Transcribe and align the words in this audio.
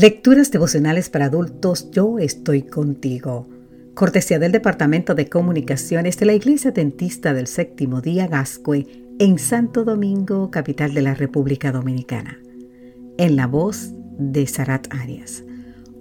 Lecturas 0.00 0.50
devocionales 0.50 1.10
para 1.10 1.26
adultos, 1.26 1.90
yo 1.90 2.18
estoy 2.18 2.62
contigo. 2.62 3.46
Cortesía 3.92 4.38
del 4.38 4.50
Departamento 4.50 5.14
de 5.14 5.28
Comunicaciones 5.28 6.16
de 6.16 6.24
la 6.24 6.32
Iglesia 6.32 6.70
Dentista 6.70 7.34
del 7.34 7.46
Séptimo 7.46 8.00
Día 8.00 8.26
Gascue 8.26 8.86
en 9.18 9.38
Santo 9.38 9.84
Domingo, 9.84 10.50
capital 10.50 10.94
de 10.94 11.02
la 11.02 11.12
República 11.12 11.70
Dominicana. 11.70 12.38
En 13.18 13.36
la 13.36 13.46
voz 13.46 13.90
de 14.18 14.46
Sarat 14.46 14.86
Arias. 14.90 15.44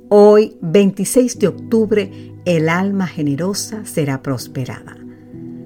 Hoy, 0.08 0.56
26 0.62 1.38
de 1.38 1.48
octubre, 1.50 2.10
el 2.46 2.70
alma 2.70 3.06
generosa 3.06 3.84
será 3.84 4.22
prosperada. 4.22 4.96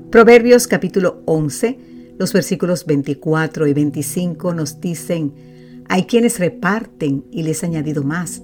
Proverbios 0.09 0.65
capítulo 0.65 1.21
11, 1.25 1.77
los 2.17 2.33
versículos 2.33 2.87
24 2.87 3.67
y 3.67 3.73
25 3.73 4.55
nos 4.55 4.81
dicen, 4.81 5.52
hay 5.93 6.05
quienes 6.05 6.39
reparten 6.39 7.23
y 7.29 7.43
les 7.43 7.61
he 7.61 7.67
añadido 7.67 8.01
más. 8.03 8.41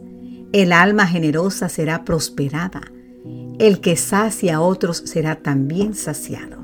El 0.54 0.72
alma 0.72 1.08
generosa 1.08 1.68
será 1.68 2.06
prosperada. 2.06 2.82
El 3.58 3.82
que 3.82 3.96
sacia 3.96 4.58
a 4.58 4.62
otros 4.62 5.02
será 5.06 5.38
también 5.38 5.96
saciado. 5.96 6.60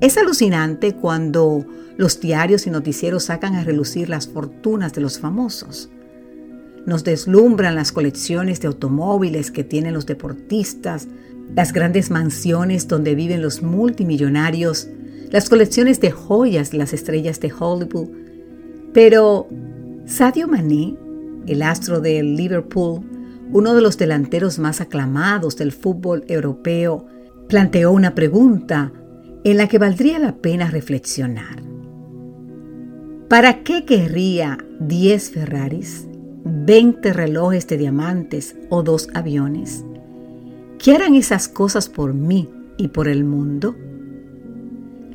Es 0.00 0.16
alucinante 0.16 0.94
cuando 0.94 1.66
los 1.96 2.20
diarios 2.20 2.68
y 2.68 2.70
noticieros 2.70 3.24
sacan 3.24 3.56
a 3.56 3.64
relucir 3.64 4.08
las 4.08 4.28
fortunas 4.28 4.92
de 4.92 5.00
los 5.00 5.18
famosos. 5.18 5.90
Nos 6.86 7.02
deslumbran 7.02 7.74
las 7.74 7.90
colecciones 7.90 8.60
de 8.60 8.68
automóviles 8.68 9.50
que 9.50 9.64
tienen 9.64 9.92
los 9.94 10.06
deportistas, 10.06 11.08
las 11.52 11.72
grandes 11.72 12.12
mansiones 12.12 12.86
donde 12.86 13.16
viven 13.16 13.42
los 13.42 13.60
multimillonarios, 13.60 14.86
las 15.32 15.48
colecciones 15.48 16.00
de 16.00 16.12
joyas 16.12 16.70
de 16.70 16.78
las 16.78 16.92
estrellas 16.92 17.40
de 17.40 17.52
Hollywood, 17.52 18.08
pero 18.92 19.48
Sadio 20.06 20.46
Mané, 20.48 20.94
el 21.46 21.62
astro 21.62 21.98
del 21.98 22.36
Liverpool, 22.36 23.00
uno 23.50 23.74
de 23.74 23.80
los 23.80 23.96
delanteros 23.96 24.58
más 24.58 24.82
aclamados 24.82 25.56
del 25.56 25.72
fútbol 25.72 26.24
europeo, 26.28 27.06
planteó 27.48 27.90
una 27.90 28.14
pregunta 28.14 28.92
en 29.44 29.56
la 29.56 29.66
que 29.66 29.78
valdría 29.78 30.18
la 30.18 30.36
pena 30.36 30.70
reflexionar. 30.70 31.62
¿Para 33.28 33.62
qué 33.62 33.86
querría 33.86 34.58
10 34.78 35.30
Ferraris, 35.30 36.06
20 36.44 37.14
relojes 37.14 37.66
de 37.66 37.78
diamantes 37.78 38.56
o 38.68 38.82
dos 38.82 39.08
aviones? 39.14 39.86
¿Qué 40.78 40.94
harán 40.94 41.14
esas 41.14 41.48
cosas 41.48 41.88
por 41.88 42.12
mí 42.12 42.50
y 42.76 42.88
por 42.88 43.08
el 43.08 43.24
mundo? 43.24 43.74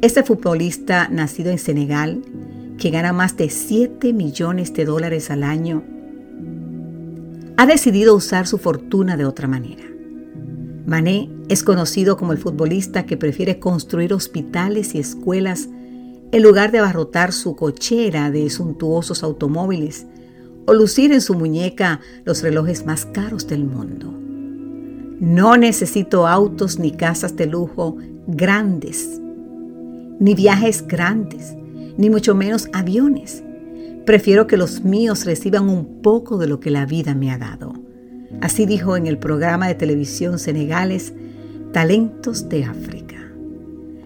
Este 0.02 0.24
futbolista, 0.24 1.10
nacido 1.10 1.52
en 1.52 1.60
Senegal, 1.60 2.24
que 2.80 2.90
gana 2.90 3.14
más 3.14 3.38
de 3.38 3.50
7 3.50 4.14
millones 4.14 4.74
de 4.74 4.86
dólares 4.86 5.30
al 5.30 5.44
año, 5.44 5.84
ha 7.58 7.66
decidido 7.66 8.16
usar 8.16 8.48
su 8.48 8.58
fortuna 8.58 9.18
de 9.18 9.26
otra 9.26 9.48
manera. 9.48 9.84
Mané 10.86 11.30
es 11.50 11.62
conocido 11.62 12.18
como 12.18 12.32
el 12.32 12.38
futbolista 12.38 13.06
que 13.06 13.18
prefiere 13.18 13.60
construir 13.60 14.14
hospitales 14.14 14.96
y 14.96 15.00
escuelas 15.00 15.68
en 16.32 16.42
lugar 16.42 16.72
de 16.72 16.80
abarrotar 16.80 17.34
su 17.34 17.56
cochera 17.56 18.32
de 18.32 18.50
suntuosos 18.50 19.24
automóviles 19.24 20.08
o 20.66 20.74
lucir 20.74 21.12
en 21.12 21.22
su 21.22 21.34
muñeca 21.34 22.00
los 22.24 22.42
relojes 22.42 22.86
más 22.86 23.06
caros 23.06 23.48
del 23.48 23.66
mundo. 23.66 24.14
No 25.20 25.58
necesito 25.58 26.28
autos 26.28 26.80
ni 26.80 26.92
casas 26.92 27.36
de 27.36 27.46
lujo 27.46 27.98
grandes, 28.28 29.20
ni 30.20 30.34
viajes 30.34 30.88
grandes 30.88 31.56
ni 31.98 32.10
mucho 32.10 32.36
menos 32.36 32.70
aviones. 32.74 33.44
Prefiero 34.06 34.48
que 34.48 34.58
los 34.58 34.84
míos 34.84 35.26
reciban 35.26 35.70
un 35.70 36.02
poco 36.02 36.38
de 36.38 36.48
lo 36.48 36.60
que 36.60 36.72
la 36.72 36.86
vida 36.86 37.14
me 37.14 37.32
ha 37.32 37.38
dado. 37.38 37.74
Así 38.42 38.66
dijo 38.66 38.96
en 38.98 39.08
el 39.08 39.18
programa 39.18 39.68
de 39.68 39.76
televisión 39.76 40.40
senegales 40.40 41.14
Talentos 41.74 42.50
de 42.50 42.64
África. 42.64 43.18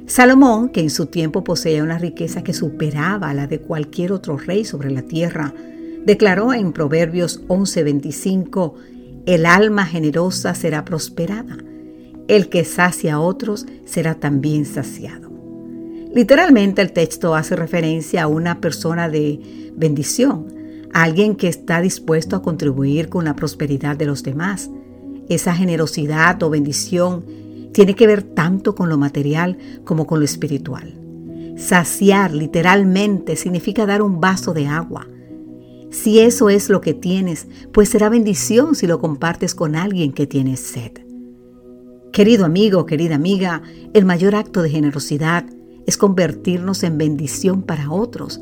Salomón, 0.05 0.69
que 0.69 0.81
en 0.81 0.89
su 0.89 1.05
tiempo 1.05 1.43
poseía 1.43 1.83
una 1.83 1.97
riqueza 1.97 2.43
que 2.43 2.53
superaba 2.53 3.33
la 3.33 3.47
de 3.47 3.59
cualquier 3.59 4.11
otro 4.11 4.37
rey 4.37 4.65
sobre 4.65 4.91
la 4.91 5.03
tierra, 5.03 5.53
declaró 6.05 6.53
en 6.53 6.73
Proverbios 6.73 7.41
11:25, 7.47 8.73
el 9.25 9.45
alma 9.45 9.85
generosa 9.85 10.53
será 10.53 10.83
prosperada, 10.83 11.57
el 12.27 12.49
que 12.49 12.65
sacia 12.65 13.15
a 13.15 13.19
otros 13.21 13.65
será 13.85 14.15
también 14.15 14.65
saciado. 14.65 15.22
Literalmente 16.13 16.81
el 16.83 16.93
texto 16.93 17.33
hace 17.33 17.55
referencia 17.55 18.23
a 18.23 18.27
una 18.27 18.61
persona 18.61 19.09
de 19.09 19.71
bendición, 19.75 20.45
alguien 20.93 21.35
que 21.35 21.47
está 21.47 21.81
dispuesto 21.81 22.35
a 22.35 22.43
contribuir 22.43 23.09
con 23.09 23.25
la 23.25 23.35
prosperidad 23.35 23.97
de 23.97 24.05
los 24.05 24.21
demás. 24.21 24.69
Esa 25.27 25.55
generosidad 25.55 26.41
o 26.43 26.51
bendición 26.51 27.25
tiene 27.71 27.95
que 27.95 28.05
ver 28.05 28.21
tanto 28.21 28.75
con 28.75 28.89
lo 28.89 28.97
material 28.99 29.57
como 29.85 30.05
con 30.05 30.19
lo 30.19 30.25
espiritual. 30.25 30.93
Saciar 31.57 32.31
literalmente 32.31 33.35
significa 33.35 33.87
dar 33.87 34.03
un 34.03 34.21
vaso 34.21 34.53
de 34.53 34.67
agua. 34.67 35.07
Si 35.89 36.19
eso 36.19 36.49
es 36.49 36.69
lo 36.69 36.81
que 36.81 36.93
tienes, 36.93 37.47
pues 37.71 37.89
será 37.89 38.09
bendición 38.09 38.75
si 38.75 38.85
lo 38.85 38.99
compartes 38.99 39.55
con 39.55 39.75
alguien 39.75 40.11
que 40.11 40.27
tiene 40.27 40.57
sed. 40.57 40.91
Querido 42.11 42.45
amigo, 42.45 42.85
querida 42.85 43.15
amiga, 43.15 43.63
el 43.93 44.05
mayor 44.05 44.35
acto 44.35 44.61
de 44.61 44.69
generosidad 44.69 45.45
es 45.85 45.97
convertirnos 45.97 46.83
en 46.83 46.97
bendición 46.97 47.61
para 47.61 47.91
otros. 47.91 48.39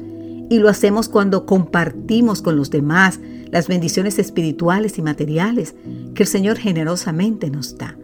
Y 0.50 0.60
lo 0.60 0.70
hacemos 0.70 1.08
cuando 1.08 1.46
compartimos 1.46 2.42
con 2.42 2.58
los 2.58 2.70
demás 2.70 3.20
las 3.52 3.68
bendiciones 3.68 4.20
espirituales 4.20 4.98
y 4.98 5.02
materiales 5.02 5.76
que 6.14 6.24
el 6.24 6.28
Señor 6.28 6.58
generosamente 6.58 7.50
nos 7.50 7.78
da. 7.78 7.98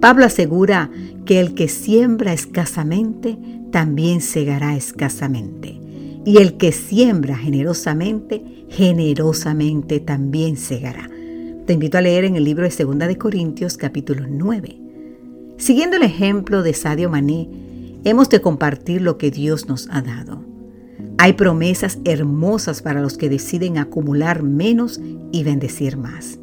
Pablo 0.00 0.24
asegura 0.24 0.90
que 1.24 1.38
el 1.38 1.54
que 1.54 1.68
siembra 1.68 2.32
escasamente, 2.32 3.38
también 3.70 4.20
segará 4.20 4.76
escasamente. 4.76 5.80
Y 6.24 6.38
el 6.38 6.56
que 6.56 6.72
siembra 6.72 7.36
generosamente, 7.36 8.66
generosamente 8.68 10.00
también 10.00 10.56
segará. 10.56 11.08
Te 11.66 11.72
invito 11.72 11.98
a 11.98 12.00
leer 12.00 12.24
en 12.24 12.36
el 12.36 12.44
libro 12.44 12.68
de 12.68 12.84
2 12.84 12.98
de 12.98 13.18
Corintios 13.18 13.76
capítulo 13.76 14.26
9. 14.28 14.76
Siguiendo 15.56 15.96
el 15.96 16.02
ejemplo 16.02 16.64
de 16.64 16.74
Sadio 16.74 17.08
Mané, 17.08 17.48
Hemos 18.04 18.28
de 18.28 18.40
compartir 18.40 19.00
lo 19.00 19.16
que 19.16 19.30
Dios 19.30 19.68
nos 19.68 19.88
ha 19.90 20.02
dado. 20.02 20.44
Hay 21.18 21.34
promesas 21.34 21.98
hermosas 22.04 22.82
para 22.82 23.00
los 23.00 23.16
que 23.16 23.28
deciden 23.28 23.78
acumular 23.78 24.42
menos 24.42 25.00
y 25.30 25.44
bendecir 25.44 25.96
más. 25.96 26.38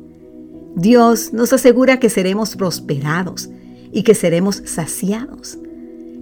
Dios 0.76 1.34
nos 1.34 1.52
asegura 1.52 2.00
que 2.00 2.10
seremos 2.10 2.56
prosperados 2.56 3.50
y 3.92 4.04
que 4.04 4.16
seremos 4.16 4.62
saciados. 4.66 5.58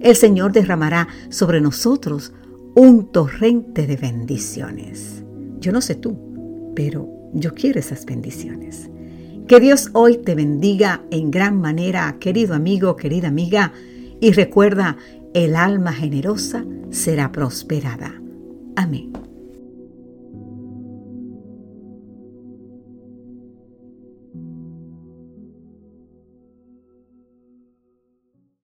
El 0.00 0.16
Señor 0.16 0.52
derramará 0.52 1.06
sobre 1.28 1.60
nosotros 1.60 2.32
un 2.74 3.12
torrente 3.12 3.86
de 3.86 3.96
bendiciones. 3.96 5.22
Yo 5.60 5.70
no 5.70 5.80
sé 5.80 5.94
tú, 5.94 6.72
pero 6.74 7.08
yo 7.32 7.54
quiero 7.54 7.78
esas 7.78 8.04
bendiciones. 8.06 8.88
Que 9.46 9.60
Dios 9.60 9.90
hoy 9.92 10.18
te 10.18 10.34
bendiga 10.34 11.02
en 11.10 11.30
gran 11.30 11.60
manera, 11.60 12.16
querido 12.18 12.54
amigo, 12.54 12.96
querida 12.96 13.28
amiga, 13.28 13.72
y 14.20 14.32
recuerda 14.32 14.96
el 15.44 15.54
alma 15.54 15.92
generosa 15.92 16.64
será 16.90 17.30
prosperada. 17.30 18.20
Amén. 18.74 19.12